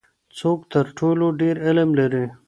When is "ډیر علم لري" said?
1.41-2.25